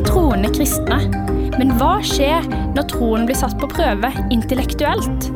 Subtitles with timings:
[0.00, 0.96] er troende kristne.
[1.58, 5.26] Men hva skjer når troen blir satt på prøve intellektuelt?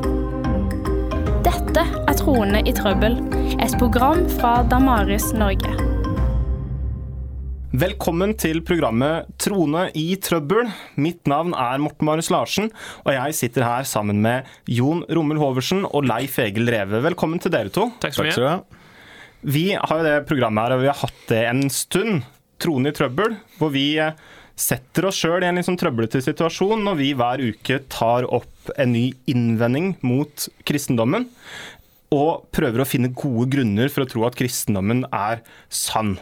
[1.44, 3.18] Dette er Troende i trøbbel,
[3.60, 5.72] et program fra Damaris Norge.
[7.74, 10.70] Velkommen til programmet Trone i trøbbel.
[11.02, 12.70] Mitt navn er Morten Marius Larsen,
[13.02, 17.02] og jeg sitter her sammen med Jon Rommel Hoversen og Leif Egil Reve.
[17.04, 17.90] Velkommen til dere to.
[18.00, 18.36] Takk så Takk mye.
[18.38, 18.86] skal du ha.
[19.44, 22.24] Vi har jo det programmet her, og vi har hatt det en stund.
[22.62, 24.14] Trone i trøbbel, hvor vi eh,
[24.54, 28.94] setter oss sjøl i en sånn trøblete situasjon når vi hver uke tar opp en
[28.94, 31.26] ny innvending mot kristendommen,
[32.14, 36.16] og prøver å finne gode grunner for å tro at kristendommen er sann.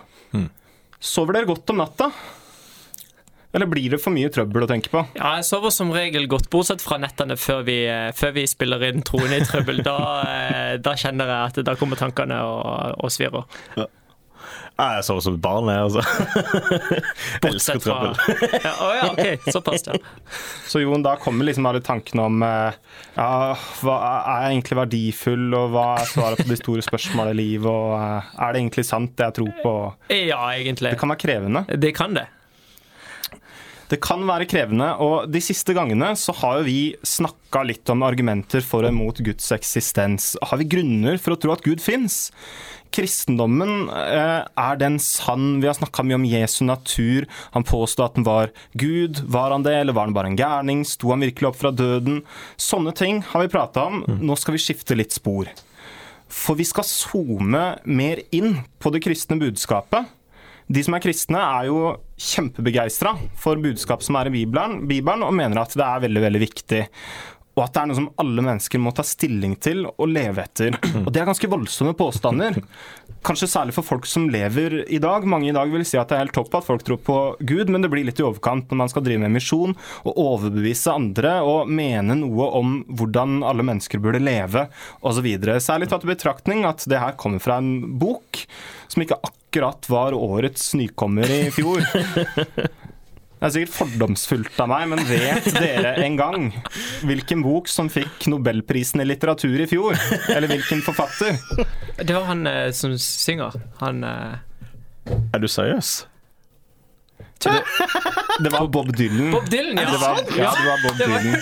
[1.02, 2.12] Sover dere godt om natta?
[3.52, 5.02] Eller blir det for mye trøbbel å tenke på?
[5.18, 8.86] Ja, jeg sover som regel godt, bortsett fra nettene før vi, eh, før vi spiller
[8.86, 9.82] inn Troende i trøbbel.
[9.84, 13.44] Da, eh, da kjenner jeg at da kommer tankene og, og svirrer.
[13.76, 13.88] Ja,
[14.72, 16.02] Jeg sover som et barn, jeg, altså.
[17.46, 18.58] Elsker Bortsett fra trøbbel.
[18.64, 19.48] ja, Å ja, OK.
[19.52, 19.98] Såpass, ja.
[20.72, 22.78] Så Jon, da kommer liksom alle tankene om eh,
[23.18, 23.28] ja,
[23.82, 27.68] hva er jeg egentlig verdifull, og hva er svaret på de store spørsmålene i livet,
[27.68, 29.74] og eh, er det egentlig sant det jeg tror på?
[30.32, 30.92] Ja, egentlig.
[30.94, 31.64] Det kan være krevende.
[31.82, 32.26] Det kan det.
[33.90, 38.04] Det kan være krevende, og de siste gangene så har jo vi snakka litt om
[38.06, 40.32] argumenter for og mot Guds eksistens.
[40.42, 42.30] Har vi grunner for å tro at Gud fins?
[42.92, 45.60] Kristendommen, eh, er den sann?
[45.60, 47.26] Vi har snakka mye om Jesu natur.
[47.52, 49.24] Han påstod at den var Gud.
[49.24, 50.84] Var han det, eller var han bare en gærning?
[50.84, 52.22] Sto han virkelig opp fra døden?
[52.56, 54.04] Sånne ting har vi prata om.
[54.04, 55.48] Nå skal vi skifte litt spor.
[56.32, 60.08] For vi skal zoome mer inn på det kristne budskapet.
[60.72, 61.80] De som er kristne, er jo
[62.22, 66.42] kjempebegeistra for budskapet som er i Bibelen, Bibelen, og mener at det er veldig, veldig
[66.46, 66.82] viktig.
[67.52, 70.76] Og at det er noe som alle mennesker må ta stilling til og leve etter.
[71.02, 72.56] Og det er ganske voldsomme påstander.
[73.22, 75.26] Kanskje særlig for folk som lever i dag.
[75.28, 77.68] Mange i dag vil si at det er helt topp at folk tror på Gud,
[77.68, 81.36] men det blir litt i overkant når man skal drive med misjon og overbevise andre
[81.44, 84.66] og mene noe om hvordan alle mennesker burde leve
[85.04, 85.28] osv.
[85.60, 88.46] Særlig tatt i betraktning at det her kommer fra en bok
[88.88, 91.84] som ikke akkurat var årets nykommer i fjor.
[93.42, 96.44] Det er sikkert fordomsfullt av meg, men vet dere en gang
[97.02, 99.98] hvilken bok som fikk nobelprisen i litteratur i fjor?
[100.30, 101.40] Eller hvilken forfatter?
[101.98, 103.58] Det var han eh, som synger.
[103.80, 104.38] Han eh,
[105.34, 106.06] Er du seriøs?
[107.42, 109.34] Det var Bob Dylan.
[109.34, 109.90] Bob Dylan, ja!
[109.90, 111.34] Det var, ja, det var Bob Dylan.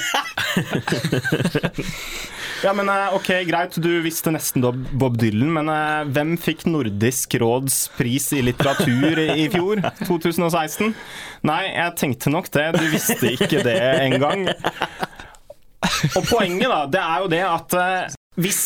[2.60, 6.66] Ja, men eh, ok, Greit, du visste nesten da Bob Dylan, men eh, hvem fikk
[6.68, 9.80] Nordisk råds pris i litteratur i fjor?
[10.10, 10.92] 2016?
[11.48, 12.66] Nei, jeg tenkte nok det.
[12.76, 14.44] Du visste ikke det engang.
[16.12, 18.60] Og poenget, da, det er jo det at eh, hvis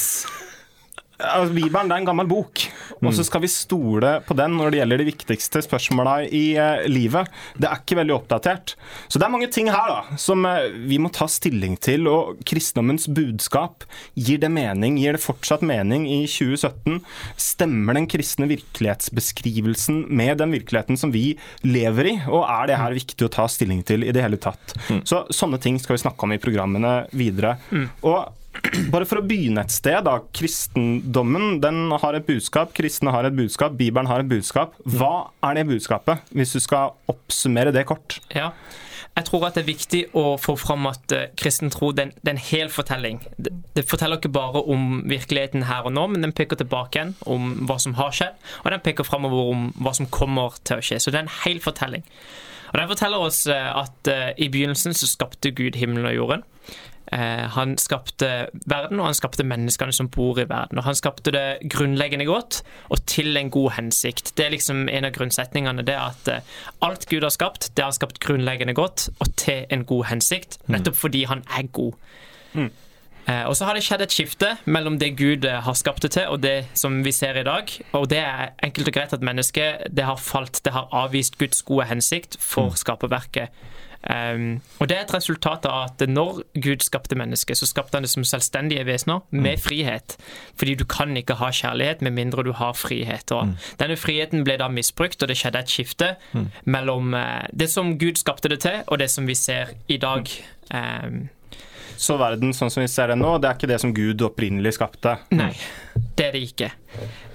[1.19, 2.65] altså, Bibelen er en gammel bok,
[3.05, 6.85] og så skal vi stole på den når det gjelder de viktigste spørsmåla i eh,
[6.91, 7.31] livet.
[7.61, 8.75] Det er ikke veldig oppdatert.
[9.09, 12.09] Så det er mange ting her da, som eh, vi må ta stilling til.
[12.11, 13.87] Og kristendommens budskap,
[14.19, 14.99] gir det mening?
[15.03, 17.01] Gir det fortsatt mening i 2017?
[17.41, 21.35] Stemmer den kristne virkelighetsbeskrivelsen med den virkeligheten som vi
[21.67, 22.17] lever i?
[22.29, 24.77] Og er det her viktig å ta stilling til i det hele tatt?
[25.07, 27.57] Så Sånne ting skal vi snakke om i programmene videre.
[28.07, 28.44] Og
[28.93, 30.19] bare for å begynne et sted, da.
[30.37, 34.75] Kristendommen den har et budskap, kristne har et budskap, Bibelen har et budskap.
[34.87, 38.21] Hva er det budskapet, hvis du skal oppsummere det kort?
[38.35, 38.53] Ja.
[39.15, 42.41] Jeg tror at det er viktig å få fram at uh, kristen tro er en-
[42.49, 43.21] hel fortelling.
[43.39, 47.13] Det, det forteller ikke bare om virkeligheten her og nå, men den peker tilbake igjen
[47.31, 48.35] om hva som har skjedd,
[48.65, 50.99] og den peker framover om hva som kommer til å skje.
[50.99, 52.03] Så det er en hel fortelling.
[52.73, 56.45] Og Den forteller oss uh, at uh, i begynnelsen så skapte Gud himmelen og jorden.
[57.15, 60.79] Eh, Han skapte verden, og han skapte menneskene som bor i verden.
[60.81, 64.33] Og han skapte det grunnleggende godt, og til en god hensikt.
[64.37, 65.85] Det er liksom en av grunnsetningene.
[65.87, 66.41] Det er at eh,
[66.83, 70.59] alt Gud har skapt, det har han skapt grunnleggende godt, og til en god hensikt.
[70.67, 71.93] Nettopp fordi han er god.
[72.57, 76.27] Eh, Og så har det skjedd et skifte mellom det Gud har skapt det til,
[76.29, 77.71] og det som vi ser i dag.
[77.93, 81.63] Og det er enkelt og greit at mennesket det har falt, det har avvist Guds
[81.63, 83.49] gode hensikt for skaperverket.
[84.05, 88.05] Um, og det er et resultat av at når Gud skapte mennesket, så skapte han
[88.05, 90.17] det som selvstendige vesener med frihet.
[90.59, 93.33] Fordi du kan ikke ha kjærlighet med mindre du har frihet.
[93.33, 96.15] Og Denne friheten ble da misbrukt, og det skjedde et skifte
[96.65, 100.29] mellom eh, det som Gud skapte det til, og det som vi ser i dag.
[100.75, 101.29] Um,
[101.97, 104.75] Så verden sånn som vi ser det nå, det er ikke det som Gud opprinnelig
[104.77, 105.17] skapte.
[105.35, 105.53] Nei,
[106.17, 106.71] det er det ikke.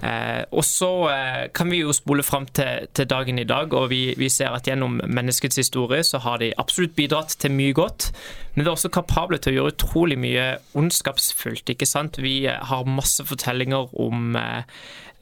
[0.01, 3.89] Eh, og så eh, kan vi jo spole fram til, til dagen i dag, og
[3.91, 8.09] vi, vi ser at gjennom menneskets historie så har de absolutt bidratt til mye godt,
[8.55, 10.47] men de er også kapable til å gjøre utrolig mye
[10.79, 11.75] ondskapsfullt.
[11.75, 12.21] ikke sant?
[12.23, 14.63] Vi eh, har masse fortellinger om eh,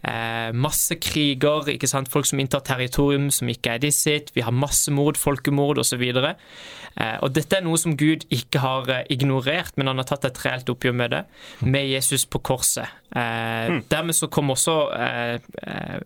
[0.06, 2.12] Eh, masse kriger, ikke sant?
[2.12, 4.30] folk som inntar territorium som ikke er de sitt.
[4.36, 6.04] Vi har massemord, folkemord osv.
[6.06, 10.30] Eh, og dette er noe som Gud ikke har eh, ignorert, men han har tatt
[10.30, 11.24] et reelt oppgjør med det,
[11.66, 12.94] med Jesus på korset.
[13.12, 13.84] Eh, mm.
[13.90, 15.36] Dermed så kom også eh,
[15.66, 16.00] eh,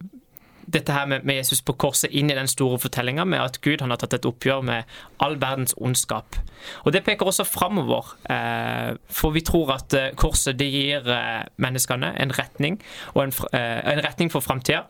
[0.73, 3.99] dette her med, Jesus på korset inn i den store fortellinga med at Gud har
[4.01, 4.89] tatt et oppgjør med
[5.23, 6.37] all verdens ondskap.
[6.85, 11.43] Og Det peker også framover, eh, for vi tror at eh, korset det gir eh,
[11.57, 12.81] menneskene en retning,
[13.15, 14.85] en, en retning for framtida.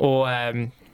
[0.00, 0.26] Og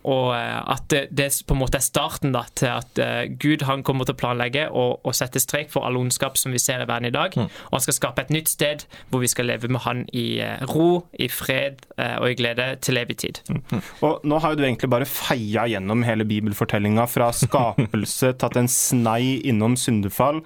[0.07, 3.65] og eh, at det, det, på en måte er starten da, til at uh, Gud
[3.67, 6.85] han kommer til å planlegge og, og, sette strek for all ondskap som vi ser
[6.85, 7.35] i verden i dag.
[7.35, 7.49] Mm.
[7.51, 10.63] Og han skal skape et nytt sted hvor vi skal leve med han i uh,
[10.71, 13.41] ro, i fred uh, og i glede til evig tid.
[13.51, 13.63] Mm.
[13.73, 13.83] Mm.
[14.07, 18.71] Og nå har jo du egentlig bare feia gjennom hele bibelfortellinga fra skapelse, tatt en
[18.71, 20.43] snei innom syndefall,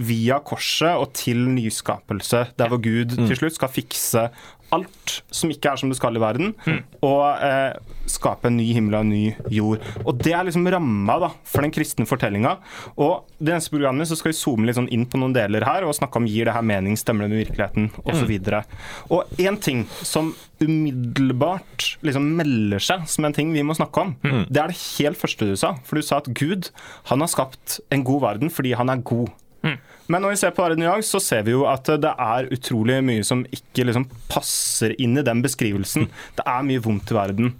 [0.00, 4.28] via korset og til nyskapelse, der hvor Gud til slutt skal fikse
[4.74, 6.80] alt som ikke er som det skal i verden, mm.
[7.06, 7.78] og eh,
[8.10, 9.22] skape en ny himmel og en ny
[9.54, 9.84] jord.
[10.04, 12.56] Og Det er liksom ramma da, for den kristne fortellinga.
[13.00, 15.86] Og det neste programmet så skal vi zoome litt sånn inn på noen deler her
[15.86, 18.30] og snakke om gir det her mening, stemmer det med virkeligheten osv.
[18.30, 18.78] Mm.
[19.14, 24.16] Og én ting som umiddelbart liksom melder seg som en ting vi må snakke om,
[24.22, 24.42] mm.
[24.50, 25.76] det er det helt første du sa.
[25.86, 26.70] For du sa at Gud
[27.10, 29.30] han har skapt en god verden fordi han er god.
[29.66, 29.78] Mm.
[30.10, 32.48] Men når vi ser på verden i dag, så ser vi jo at det er
[32.54, 36.08] utrolig mye som ikke liksom passer inn i den beskrivelsen.
[36.38, 37.52] Det er mye vondt i verden.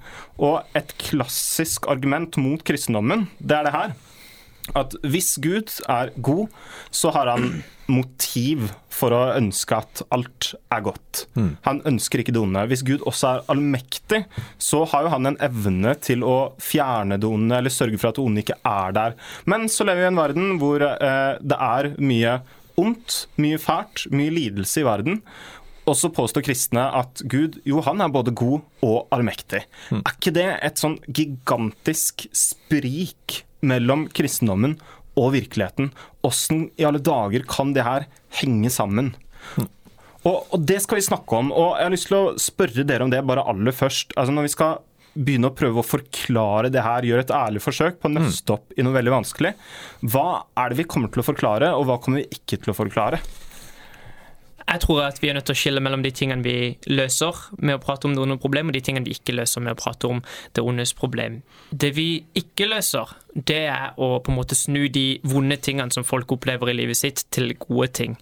[0.43, 3.99] Og et klassisk argument mot kristendommen, det er det her
[4.79, 6.49] at hvis Gud er god,
[6.95, 11.25] så har han motiv for å ønske at alt er godt.
[11.35, 11.51] Mm.
[11.67, 12.63] Han ønsker ikke det onde.
[12.71, 14.23] Hvis Gud også er allmektig,
[14.63, 18.21] så har jo han en evne til å fjerne det onde, eller sørge for at
[18.21, 19.19] det onde ikke er der.
[19.51, 22.39] Men så lever vi i en verden hvor eh, det er mye
[22.81, 25.21] ondt, mye fælt, mye lidelse i verden.
[25.91, 29.65] Og så påstår kristne at Gud jo, han er både god og allmektig.
[29.91, 30.05] Mm.
[30.05, 34.79] Er ikke det et sånn gigantisk sprik mellom kristendommen
[35.19, 35.91] og virkeligheten.
[36.27, 38.07] Åssen i alle dager kan det her
[38.41, 39.13] henge sammen?
[40.21, 41.51] Og, og, det skal vi snakke om.
[41.51, 44.15] Og jeg har lyst til å spørre dere om det bare aller først.
[44.21, 47.99] Altså Når vi skal begynne å prøve å forklare det her, gjøre et ærlig forsøk
[47.99, 49.51] på å nøste opp i noe veldig vanskelig,
[50.13, 52.77] hva er det vi kommer til å forklare, og hva kommer vi ikke til å
[52.79, 53.19] forklare?
[54.71, 56.55] Jeg tror at vi er nødt til å skille mellom de tingene vi
[56.87, 59.75] løser med å prate om det onde problem, og de tingene vi ikke løser med
[59.75, 60.21] å prate om
[60.55, 61.41] det ondes problem.
[61.75, 62.09] Det vi
[62.39, 66.73] ikke løser, det er å på en måte snu de vonde tingene som folk opplever
[66.73, 68.17] i livet sitt, til gode ting.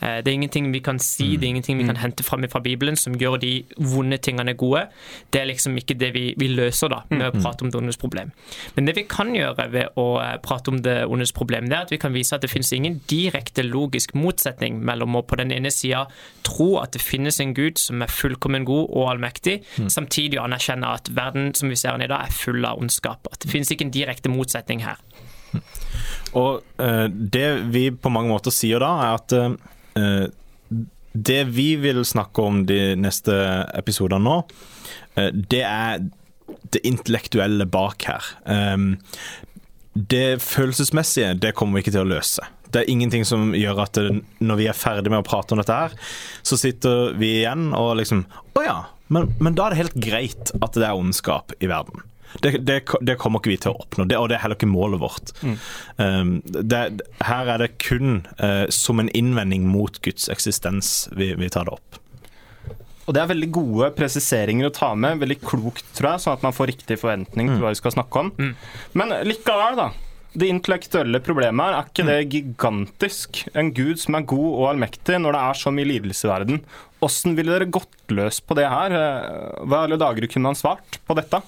[0.00, 2.02] Eh, det er ingenting vi kan si, det er ingenting vi kan mm.
[2.02, 4.86] hente fram fra Bibelen som gjør de vonde tingene gode.
[5.32, 7.40] Det er liksom ikke det vi, vi løser da, med å mm.
[7.40, 8.32] prate om det ondes problem.
[8.76, 11.88] Men det vi kan gjøre ved å eh, prate om det ondes problem, det er
[11.88, 15.52] at vi kan vise at det finnes ingen direkte logisk motsetning mellom å på den
[15.56, 16.06] ene sida
[16.46, 19.88] tro at det finnes en gud som er fullkommen god og allmektig, mm.
[19.92, 23.28] samtidig anerkjenne at verden som vi ser den i dag, er full av ondskap.
[23.32, 24.49] At det finnes ikke en direkte motsetning
[24.84, 25.00] her.
[26.38, 29.34] Og uh, det vi på mange måter sier da, er at
[29.94, 30.26] Eh,
[31.12, 33.34] det vi vil snakke om de neste
[33.74, 34.36] episodene nå,
[35.18, 36.04] eh, det er
[36.70, 38.26] det intellektuelle bak her.
[39.94, 42.46] Det følelsesmessige, det kommer vi ikke til å løse.
[42.70, 43.98] Det er ingenting som gjør at
[44.38, 45.94] når vi er ferdig med å prate om dette her,
[46.46, 48.22] så sitter vi igjen og liksom
[48.58, 48.76] Å ja,
[49.10, 52.04] men, men da er det helt greit at det er ondskap i verden.
[52.38, 54.70] Det, det, det, kommer ikke vi til å oppnå, det, og det er heller ikke
[54.70, 55.32] målet vårt.
[55.42, 55.56] Mm.
[55.98, 56.82] Um, det,
[57.26, 61.74] her er det kun uh, som en innvending mot Guds eksistens vi, vi, tar det
[61.74, 61.98] opp.
[63.08, 66.46] Og Det er veldig gode presiseringer å ta med, veldig klokt, tror jeg, sånn at
[66.46, 67.64] man får riktig forventning til mm.
[67.64, 68.30] hva vi skal snakke om.
[68.38, 68.52] Mm.
[69.00, 69.88] Men likevel, da.
[70.30, 72.28] Det intellektuelle problemet her, er ikke det mm.
[72.36, 73.40] gigantisk?
[73.58, 76.62] En gud som er god og allmektig når det er så mye lidelse i verden.
[77.02, 78.94] Åssen ville dere gått løs på det her?
[79.66, 81.42] Hva alle dager kunne man svart på dette?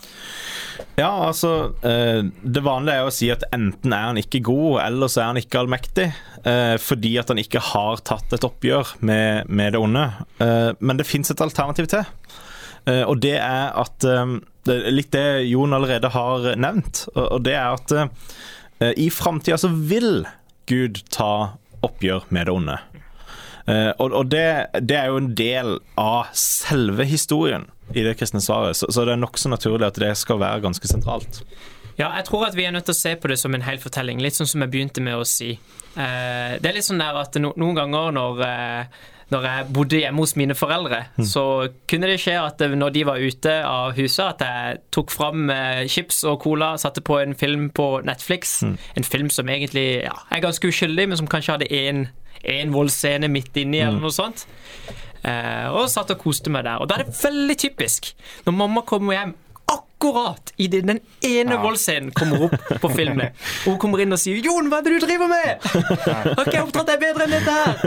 [0.97, 5.11] Ja, altså eh, Det vanlige er å si at enten er han ikke god, eller
[5.11, 6.09] så er han ikke allmektig.
[6.49, 10.07] Eh, fordi at han ikke har tatt et oppgjør med, med det onde.
[10.43, 12.07] Eh, men det fins et alternativ til.
[12.83, 14.05] Og det er at
[14.67, 17.05] Litt det Jon allerede har nevnt.
[17.14, 20.25] Og det er at i framtida så vil
[20.67, 21.52] Gud ta
[21.87, 22.76] oppgjør med det onde.
[23.66, 24.47] Og det,
[24.83, 28.76] det er jo en del av selve historien i det kristne svaret.
[28.76, 31.42] Så, så det er nokså naturlig at det skal være ganske sentralt.
[31.99, 33.81] Ja, jeg tror at vi er nødt til å se på det som en hel
[33.81, 35.52] fortelling, litt sånn som jeg begynte med å si.
[35.92, 39.02] Eh, det er litt sånn der at noen ganger når, eh,
[39.33, 41.26] når jeg bodde hjemme hos mine foreldre, mm.
[41.28, 41.45] så
[41.90, 45.85] kunne det skje at når de var ute av huset, at jeg tok fram eh,
[45.92, 48.62] chips og cola, satte på en film på Netflix.
[48.64, 48.75] Mm.
[49.02, 52.07] En film som egentlig ja, er ganske uskyldig, men som kanskje hadde én
[52.75, 53.88] voldscene midt inni, mm.
[53.88, 54.46] eller noe sånt.
[55.22, 56.82] Eh, og satt og koste meg der.
[56.82, 58.12] Og da er det veldig typisk
[58.46, 59.37] når mamma kommer hjem
[60.02, 63.30] akkurat idet den ene voldsscenen kommer opp på filmen.
[63.66, 66.56] Og hun kommer inn og sier 'Jon, hva er det du driver med?' 'Har ikke
[66.56, 67.78] jeg oppdratt deg bedre enn dette her?'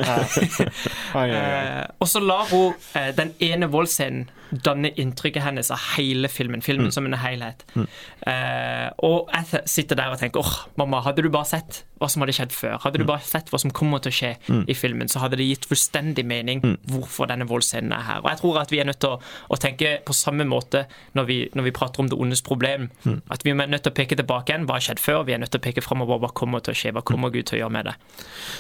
[1.19, 1.35] Oi, oi, oi.
[1.35, 4.29] Eh, og så lar hun eh, den ene voldsscenen
[4.65, 6.61] danne inntrykket hennes av hele filmen.
[6.61, 7.65] Filmen som en helhet.
[7.75, 12.23] Eh, og jeg sitter der og tenker åh, mamma, hadde du bare sett hva som
[12.23, 14.31] hadde skjedd før, hadde du bare sett hva som kommer til å skje
[14.67, 16.59] i filmen, så hadde det gitt fullstendig mening
[16.91, 18.23] hvorfor denne voldsscenen er her.
[18.23, 21.29] Og jeg tror at vi er nødt til å, å tenke på samme måte når
[21.29, 22.89] vi, når vi prater om det ondes problem.
[23.31, 24.67] At vi er nødt til å peke tilbake igjen.
[24.69, 25.23] Hva har skjedd før?
[25.27, 26.21] Vi er nødt til å peke framover.
[26.23, 26.93] Hva kommer til å skje?
[26.95, 27.95] Hva kommer Gud til å gjøre med det?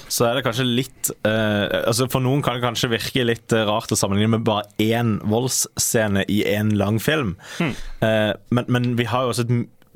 [0.07, 3.65] så er det kanskje litt eh, altså For noen kan det kanskje virke litt eh,
[3.67, 7.35] rart å sammenligne med bare én voldsscene i én lang film.
[7.61, 9.55] Eh, men, men vi har jo også et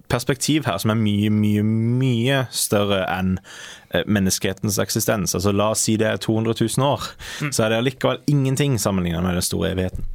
[0.10, 3.36] perspektiv her som er mye, mye, mye større enn
[3.94, 5.36] eh, menneskehetens eksistens.
[5.38, 7.12] Altså La oss si det er 200 000 år,
[7.52, 10.10] så er det allikevel ingenting sammenlignet med den store evigheten.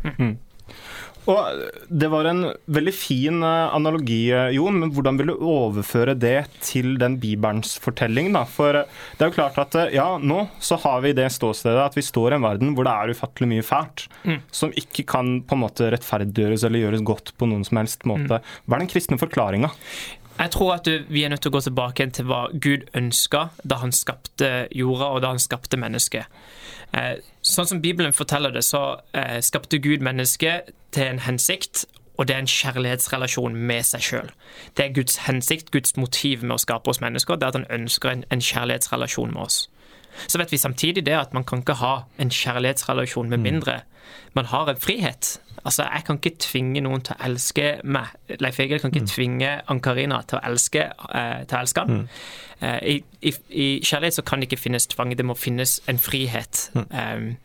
[1.30, 6.16] Og Det var en veldig fin eh, analogi, eh, Jon, men hvordan vil du overføre
[6.18, 8.32] det til den Bibelens fortelling?
[8.36, 8.44] da?
[8.48, 11.96] For eh, det er jo klart at ja, nå så har vi det ståstedet at
[11.96, 14.06] vi står i en verden hvor det er ufattelig mye fælt,
[14.52, 18.40] som ikke kan på en måte rettferdiggjøres eller gjøres godt på noen som helst måte.
[18.66, 19.70] Hva er den kristne forklaringa?
[20.34, 23.78] Jeg tror at vi er nødt til å gå tilbake til hva Gud ønska da
[23.84, 26.26] han skapte jorda og da han skapte mennesket.
[26.94, 31.84] Eh, sånn som Bibelen forteller det, så eh, skapte Gud mennesket til en hensikt,
[32.14, 34.28] og det er en kjærlighetsrelasjon med seg sjøl.
[34.78, 37.70] Det er Guds hensikt, Guds motiv med å skape oss mennesker, det er at han
[37.80, 39.64] ønsker en, en kjærlighetsrelasjon med oss.
[40.26, 43.80] Så vet vi samtidig det at man kan ikke ha en kjærlighetsrelasjon med mindre
[44.34, 45.40] man har en frihet.
[45.64, 48.10] Altså, Jeg kan ikke tvinge noen til å elske meg.
[48.40, 52.08] Leif Egil kan ikke tvinge Ann-Karina til eh, til å elske han.
[52.60, 55.98] Eh, i, i, I kjærlighet så kan det ikke finnes tvang, det må finnes en
[55.98, 56.70] frihet.
[56.74, 57.36] Um,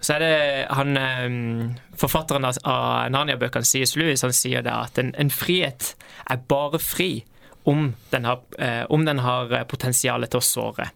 [0.00, 3.96] så er det han um, Forfatteren av, av Narnia-bøkene, C.S.
[3.96, 5.94] Lewis, han sier det at en, en frihet
[6.28, 7.24] er bare fri
[7.66, 10.90] om den har, eh, om den har eh, potensialet til å såre.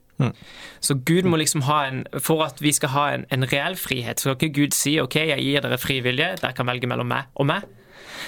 [0.81, 4.21] Så Gud må liksom ha en For at vi skal ha en, en reell frihet,
[4.21, 7.09] så kan ikke Gud si OK, jeg gir dere fri vilje, dere kan velge mellom
[7.11, 7.67] meg og meg.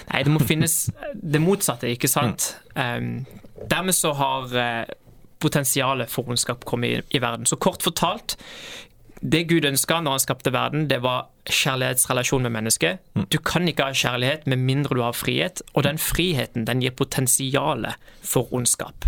[0.08, 0.76] Nei, det må finnes
[1.14, 2.54] det motsatte, ikke sant?
[2.74, 3.24] Um,
[3.70, 4.94] dermed så har uh,
[5.42, 7.46] potensialet for ondskap kommet i, i verden.
[7.46, 8.36] Så kort fortalt,
[9.22, 13.02] det Gud ønska når han skapte verden, det var kjærlighetsrelasjon med mennesket.
[13.30, 16.94] Du kan ikke ha kjærlighet med mindre du har frihet, og den friheten den gir
[16.98, 19.06] potensialet for ondskap.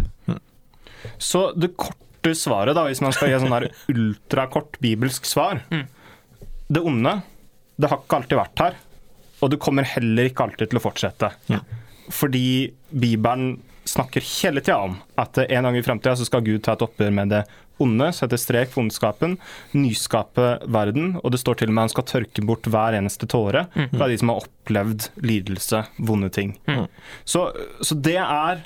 [1.18, 6.80] Så det korte svaret, da, hvis man skal gi sånn her ultrakort bibelsk svar Det
[6.80, 7.18] onde,
[7.76, 8.78] det har ikke alltid vært her.
[9.42, 11.28] Og det kommer heller ikke alltid til å fortsette.
[12.14, 16.72] Fordi Bibelen snakker hele tida om at en gang i framtida så skal Gud ta
[16.72, 17.42] et oppgjør med det
[17.82, 19.34] onde, sette strek for ondskapen,
[19.74, 21.18] nyskape verden.
[21.20, 23.66] Og det står til og med at han skal tørke bort hver eneste tåre
[23.98, 26.54] fra de som har opplevd lidelse, vonde ting.
[27.28, 27.48] Så,
[27.84, 28.62] så det er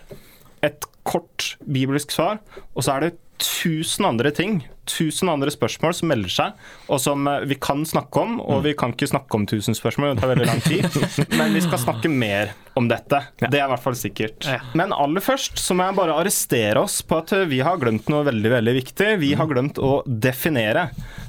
[0.62, 2.38] et kort bibelsk svar,
[2.76, 7.26] og så er det tusen andre ting, tusen andre spørsmål som melder seg, og som
[7.30, 10.32] eh, vi kan snakke om, og vi kan ikke snakke om tusen spørsmål, det tar
[10.32, 10.88] veldig lang tid,
[11.38, 13.20] men vi skal snakke mer om dette.
[13.42, 14.48] Det er i hvert fall sikkert.
[14.78, 18.10] Men aller først så må jeg bare arrestere oss på at eh, vi har glemt
[18.12, 19.14] noe veldig, veldig viktig.
[19.22, 20.88] Vi har glemt å definere.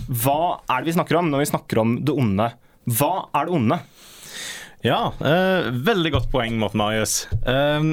[0.10, 2.52] Hva er det vi snakker om når vi snakker om det onde?
[2.90, 3.80] Hva er det onde?
[4.86, 7.26] Ja, eh, veldig godt poeng, Morten Marius.
[7.44, 7.90] Eh,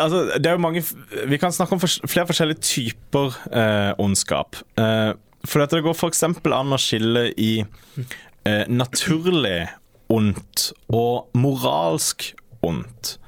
[0.00, 0.82] altså, det er jo mange
[1.28, 4.56] Vi kan snakke om flere forskjellige typer eh, ondskap.
[4.78, 5.12] Eh,
[5.46, 6.24] for dette det går f.eks.
[6.24, 9.68] an å skille i eh, naturlig
[10.12, 12.32] ondt og moralsk
[12.64, 13.18] ondt.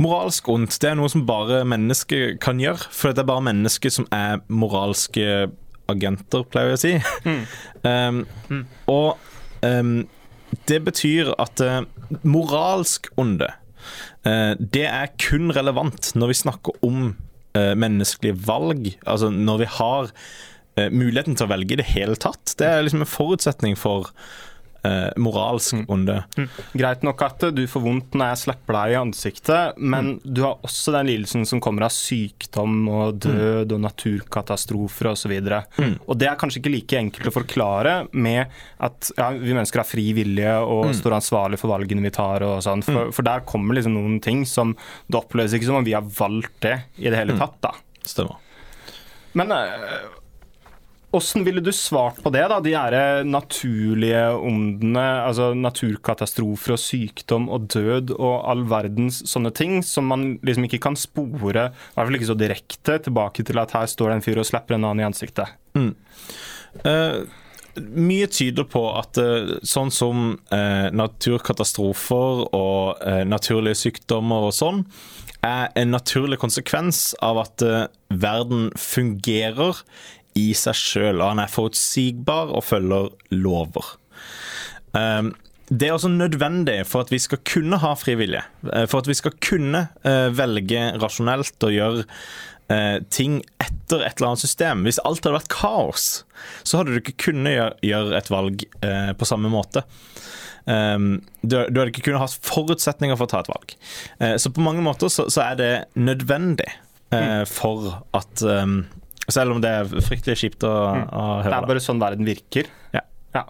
[0.00, 3.92] Moralsk ondt det er noe som bare mennesker kan gjøre, for det er bare mennesker
[3.92, 5.50] som er moralske
[5.92, 6.94] agenter, pleier jeg å si.
[7.84, 8.22] Um,
[8.96, 9.18] Og
[9.66, 9.96] um,
[10.70, 11.82] det betyr at uh,
[12.22, 13.50] moralsk onde
[14.22, 17.12] det er kun relevant når vi snakker om
[17.58, 18.92] eh, menneskelige valg.
[19.06, 20.10] Altså når vi har
[20.78, 22.54] eh, muligheten til å velge i det hele tatt.
[22.58, 24.12] Det er liksom en forutsetning for
[24.86, 26.18] eh, moralsk onde.
[26.78, 30.62] Greit nok at du får vondt når jeg slapper deg i ansiktet, men du har
[30.66, 35.34] også den lidelsen som kommer av sykdom og død og naturkatastrofer osv.
[35.78, 35.96] Mm.
[36.06, 39.88] Og det er kanskje ikke like enkelt å forklare med at ja, vi mennesker har
[39.88, 43.78] fri vilje og står ansvarlig for valgene vi tar og sånn, for, for der kommer
[43.78, 44.74] liksom noen ting som
[45.06, 47.74] det oppleves ikke som om vi har valgt det i det hele tatt, da.
[48.02, 48.40] Stemmer.
[49.38, 50.02] Men eh,
[51.12, 52.56] Åssen ville du svart på det, da?
[52.64, 59.82] De her naturlige ondene, altså naturkatastrofer og sykdom og død og all verdens sånne ting,
[59.84, 63.76] som man liksom ikke kan spore, i hvert fall ikke så direkte, tilbake til at
[63.76, 65.52] her står det en fyr og slapper en annen i ansiktet.
[65.76, 67.20] Eh,
[67.76, 74.82] mye tyder på at uh, sånn som uh, naturkatastrofer og eh, naturlige sykdommer og sånn,
[75.42, 79.80] er en naturlig konsekvens av at eh, verden fungerer
[80.38, 83.94] i seg sjøl, han er forutsigbar og følger lover.
[84.92, 85.32] Um,
[85.72, 88.44] det er også nødvendig for at vi skal kunne ha frivillige.
[88.72, 92.04] Eh, for at vi skal kunne eh, velge rasjonelt og gjøre
[92.68, 94.84] eh, ting etter et eller annet system.
[94.84, 96.10] Hvis alt hadde vært kaos,
[96.62, 98.66] så hadde du ikke kunnet gjøre, et valg
[99.16, 99.86] på samme måte.
[100.62, 103.72] Um, du, du, hadde ikke kunnet ha forutsetninger for å ta et valg.
[104.22, 106.68] Uh, så på mange måter så, så er det nødvendig
[107.14, 108.84] uh, for at um,
[109.30, 111.08] Selv om det er fryktelig kjipt å, mm.
[111.14, 111.50] å høre.
[111.50, 112.70] Det er bare sånn verden virker.
[112.94, 113.04] Ja.
[113.36, 113.44] ja.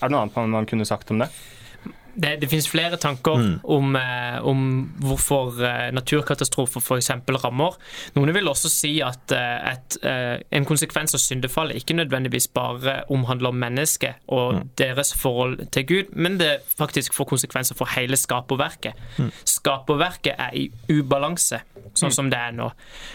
[0.00, 1.30] Er det noe annet man, man kunne sagt om det?
[2.14, 3.54] Det, det, finnes flere tanker mm.
[3.64, 4.62] om, eh, om,
[5.02, 7.10] hvorfor eh, naturkatastrofer f.eks.
[7.44, 7.76] rammer.
[8.14, 9.70] Noen vil også si at eh,
[10.06, 14.70] eh, en konsekvens av syndefallet ikke nødvendigvis bare omhandler mennesket og mm.
[14.80, 18.98] deres forhold til Gud, men det faktisk får konsekvenser for hele skaperverket.
[19.18, 19.32] Mm.
[19.48, 21.62] Skaperverket er i ubalanse,
[21.94, 22.16] sånn mm.
[22.16, 22.70] som det er nå.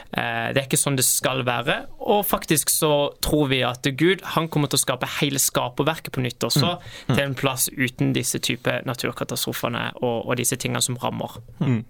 [0.09, 1.81] Det er ikke sånn det skal være.
[2.09, 2.91] Og faktisk så
[3.23, 6.89] tror vi at Gud han kommer til å skape hele skaperverket på nytt også, mm.
[7.09, 7.15] Mm.
[7.15, 11.39] til en plass uten disse typer naturkatastrofene og, og disse tingene som rammer.
[11.61, 11.83] Mm.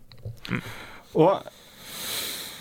[0.52, 0.62] Mm.
[1.20, 1.50] Og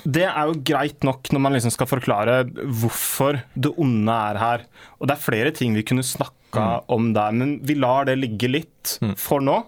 [0.08, 4.66] det er jo greit nok når man liksom skal forklare hvorfor det onde er her.
[4.98, 6.90] Og det er flere ting vi kunne snakka mm.
[6.94, 9.14] om der, men vi lar det ligge litt mm.
[9.20, 9.60] for nå.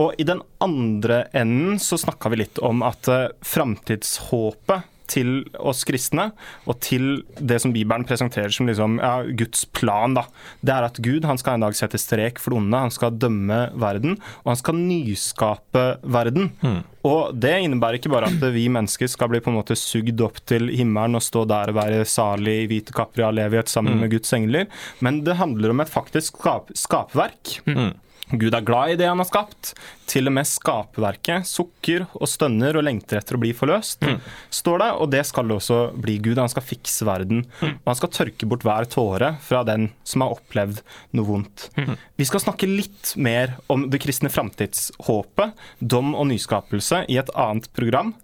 [0.00, 5.84] Og i den andre enden så snakka vi litt om at uh, framtidshåpet til oss
[5.88, 6.30] kristne,
[6.66, 10.16] og til det som Bibelen presenterer som liksom, ja, Guds plan.
[10.16, 10.26] Da.
[10.60, 13.16] Det er at Gud han skal en dag sette strek for det onde, han skal
[13.16, 16.52] dømme verden, og han skal nyskape verden.
[16.62, 16.82] Mm.
[17.06, 20.40] Og Det innebærer ikke bare at vi mennesker skal bli på en måte sugd opp
[20.48, 23.96] til himmelen og stå der og være salig i hvite kapper i all evighet sammen
[23.96, 24.02] mm.
[24.02, 24.66] med Guds engler,
[25.04, 27.60] men det handler om et faktisk skap skapverk.
[27.68, 27.94] Mm.
[28.34, 29.70] Gud er glad i det han har skapt.
[30.10, 34.18] Til og med skaperverket sukker og stønner og lengter etter å bli forløst, mm.
[34.58, 34.88] står det.
[34.98, 36.40] Og det skal det også bli Gud.
[36.40, 37.44] Han skal fikse verden.
[37.60, 37.76] Mm.
[37.76, 40.82] Og han skal tørke bort hver tåre fra den som har opplevd
[41.14, 41.68] noe vondt.
[41.78, 41.94] Mm.
[42.18, 47.70] Vi skal snakke litt mer om det kristne framtidshåpet, dom og nyskapelse, i et annet
[47.78, 48.14] program.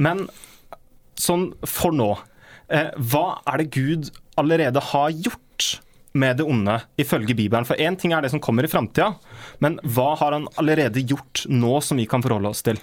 [0.00, 0.26] Men
[1.20, 2.14] sånn for nå,
[2.72, 5.80] eh, hva er det Gud allerede har gjort?
[6.12, 7.66] Med det onde, ifølge Bibelen.
[7.68, 9.14] For én ting er det som kommer i framtida,
[9.64, 12.80] men hva har han allerede gjort nå som vi kan forholde oss til?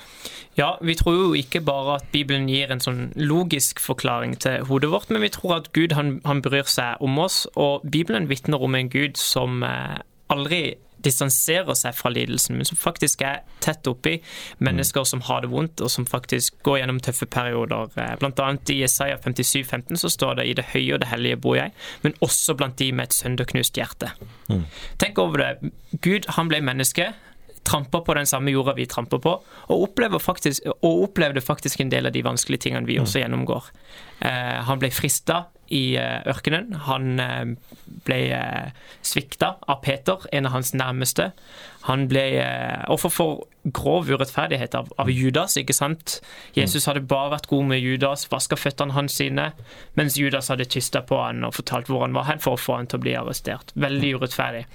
[0.58, 4.92] Ja, vi tror jo ikke bare at Bibelen gir en sånn logisk forklaring til hodet
[4.92, 8.62] vårt, men vi tror at Gud han, han bryr seg om oss, og Bibelen vitner
[8.62, 10.00] om en Gud som eh,
[10.34, 10.64] aldri
[11.06, 14.18] distanserer seg fra lidelsen, men som faktisk er tett oppi
[14.64, 17.92] mennesker som har det vondt, og som faktisk går gjennom tøffe perioder.
[17.96, 21.12] Eh, blant annet i Isaiah 57, 15 så står det 'I det høye og det
[21.14, 24.12] hellige bor jeg', men også blant de med et sønderknust hjerte.
[24.50, 24.66] Mm.
[24.98, 25.72] Tenk over det.
[26.02, 27.14] Gud, han ble menneske
[27.64, 29.36] tramper på den samme jorda vi tramper på,
[29.68, 33.70] og, faktisk, og, opplevde faktisk en del av de vanskelige tingene vi også gjennomgår.
[34.26, 36.74] Eh, han ble frista i eh, ørkenen.
[36.88, 37.54] Han eh,
[38.08, 38.72] ble eh,
[39.06, 41.32] svikta av Peter, en av hans nærmeste.
[41.88, 42.24] Han ble
[42.92, 46.18] offer for grov urettferdighet av, av, Judas, ikke sant?
[46.58, 49.52] Jesus hadde bare vært god med Judas, vaska føttene hans sine,
[49.98, 52.82] mens Judas hadde kysta på han og fortalt hvor han var hen for å få
[52.82, 53.74] han til å bli arrestert.
[53.80, 54.66] Veldig urettferdig.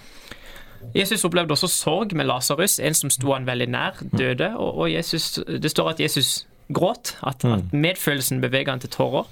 [0.95, 4.51] Jesus opplevde også sorg med Lasarus, en som sto han veldig nær, døde.
[4.57, 9.29] Og, og Jesus, det står at Jesus gråt, at, at medfølelsen beveger han til tårer.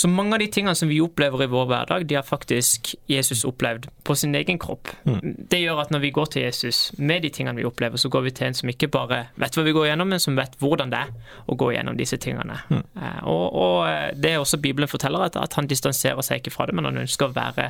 [0.00, 3.42] Så mange av de tingene som vi opplever i vår hverdag, de har faktisk Jesus
[3.44, 4.88] opplevd på sin egen kropp.
[5.04, 5.34] Mm.
[5.52, 8.24] Det gjør at når vi går til Jesus med de tingene vi opplever, så går
[8.24, 10.94] vi til en som ikke bare vet hva vi går gjennom, men som vet hvordan
[10.94, 12.56] det er å gå gjennom disse tingene.
[12.70, 12.80] Mm.
[12.80, 16.54] Eh, og, og, eh, det er også Bibelen forteller, at, at, han distanserer seg ikke
[16.56, 17.68] fra det, men han ønsker å være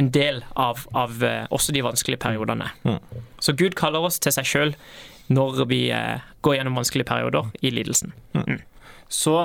[0.00, 2.70] en del av, av eh, også de vanskelige periodene.
[2.88, 3.20] Mm.
[3.36, 4.74] Så Gud kaller oss til seg sjøl
[5.28, 5.82] når vi
[6.40, 8.16] går gjennom vanskelige perioder i lidelsen.
[8.32, 8.44] Mm.
[8.46, 8.60] mm.
[9.12, 9.36] Så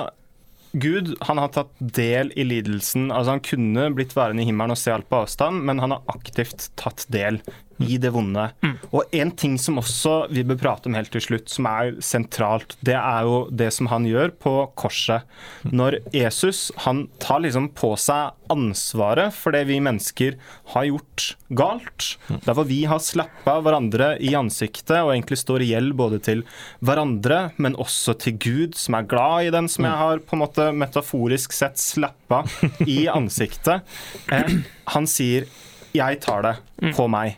[0.72, 3.10] Gud han har tatt del i lidelsen.
[3.12, 6.06] Altså Han kunne blitt værende i himmelen og se alt på avstand, men han har
[6.14, 7.42] aktivt tatt del
[7.80, 8.48] i det vonde.
[8.62, 8.76] Mm.
[8.90, 12.76] Og en ting som også vi bør prate om helt til slutt, som er sentralt,
[12.84, 15.28] det er jo det som han gjør på korset.
[15.68, 20.36] Når Jesus han tar liksom på seg ansvaret for det vi mennesker
[20.74, 22.08] har gjort galt.
[22.44, 26.44] Derfor vi har slappa hverandre i ansiktet og egentlig står i gjeld både til
[26.84, 30.44] hverandre, men også til Gud, som er glad i den som jeg har på en
[30.44, 32.44] måte metaforisk sett slappa
[32.86, 33.82] i ansiktet.
[34.32, 34.48] Eh,
[34.94, 35.44] han sier
[35.94, 36.92] jeg tar det Mm.
[36.96, 37.36] på meg.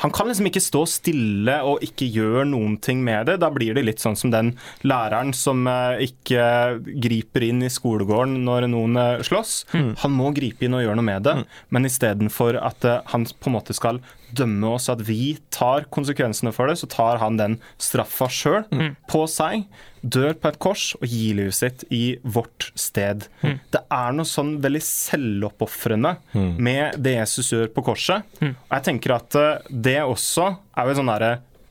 [0.00, 3.34] Han kan liksom ikke stå stille og ikke gjøre noen ting med det.
[3.42, 8.38] Da blir det litt sånn som den læreren som eh, ikke griper inn i skolegården
[8.46, 9.66] når noen eh, slåss.
[9.74, 9.90] Mm.
[10.04, 11.34] Han må gripe inn og gjøre noe med det,
[11.74, 14.00] men istedenfor at eh, han på en måte skal
[14.32, 18.94] dømme oss, at vi tar konsekvensene for det, så tar han den straffa sjøl Mm.
[19.10, 19.66] på seg,
[20.02, 23.26] dør på et kors og gir livet sitt i vårt sted.
[23.42, 23.58] Mm.
[23.74, 26.14] Det er noe sånn veldig selvoppofrende
[26.58, 28.26] med det Jesus gjør på korset.
[28.42, 28.54] Mm.
[28.54, 31.14] Og jeg tenker at eh, det også er jo et sånn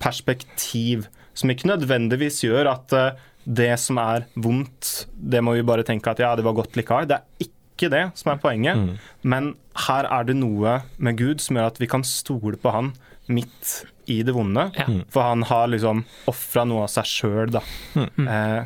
[0.02, 5.86] perspektiv som ikke nødvendigvis gjør at eh, det som er vondt, det må vi bare
[5.88, 7.08] tenke at ja, det var godt likevel.
[7.08, 8.98] Det er ikke det som er poenget.
[9.22, 9.54] Men
[9.88, 12.92] her er det noe med Gud som gjør at vi kan stole på han
[13.28, 13.72] midt
[14.08, 14.70] i det vonde.
[14.78, 14.86] Ja.
[15.12, 17.62] For han har liksom ofra noe av seg sjøl, da.
[17.96, 18.64] Eh,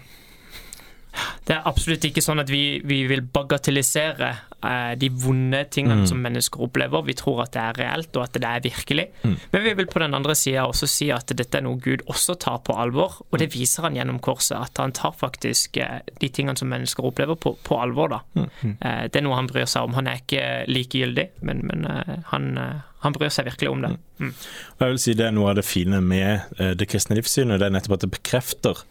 [1.46, 4.30] Det er absolutt ikke sånn at vi, vi vil bagatellisere
[5.02, 7.02] de vonde tingene som mennesker opplever.
[7.08, 9.08] Vi tror at det er reelt, og at det er virkelig.
[9.24, 12.36] Men vi vil på den andre sida også si at dette er noe Gud også
[12.42, 13.20] tar på alvor.
[13.32, 17.06] Og det viser han gjennom korset, at han tar faktisk eh, de tingene som mennesker
[17.08, 18.14] opplever, på, på alvor.
[18.14, 18.22] da.
[18.38, 19.96] Eh, det er noe han bryr seg om.
[19.98, 23.96] Han er ikke likegyldig, men, men eh, han, eh, han bryr seg virkelig om det.
[24.22, 24.36] Mm.
[24.82, 27.60] Jeg vil si Det er noe av det fine med eh, det kristne livssynet.
[27.62, 28.86] Det er nettopp at det bekrefter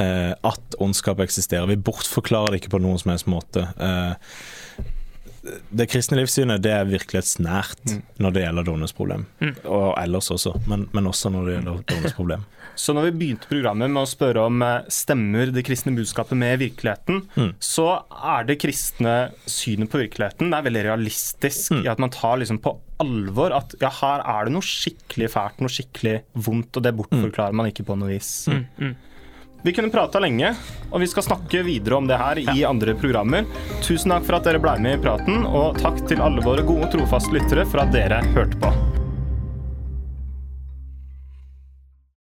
[0.00, 1.70] eh, at ondskap eksisterer.
[1.70, 3.68] Vi bortforklarer det ikke på noen som helst måte.
[5.42, 9.24] Det kristne livssynet det er virkelighetsnært når det gjelder det problem.
[9.40, 9.54] problem.
[9.64, 12.44] Og ellers også, men, men også når det gjelder det problem.
[12.80, 16.60] Så når vi begynte programmet med å spørre om eh, stemmer det kristne budskapet med
[16.62, 17.18] virkeligheten,
[17.60, 19.14] så er det kristne
[19.50, 22.72] synet på virkeligheten det er veldig realistisk i at man tar liksom på
[23.02, 27.56] alvor at ja, her er det noe skikkelig fælt, noe skikkelig vondt, og det bortforklarer
[27.56, 28.32] man ikke på noe vis.
[29.62, 30.54] Vi kunne prata lenge,
[30.88, 33.44] og vi skal snakke videre om det her i andre programmer.
[33.84, 36.88] Tusen takk for at dere ble med i praten, og takk til alle våre gode,
[36.94, 38.99] trofaste lyttere for at dere hørte på.